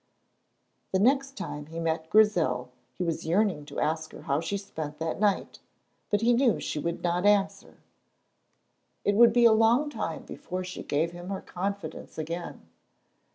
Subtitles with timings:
[0.93, 4.97] The next time he met Grizel he was yearning to ask her how she spent
[4.97, 5.59] that night,
[6.09, 7.77] but he knew she would not answer;
[9.05, 12.67] it would be a long time before she gave him her confidence again.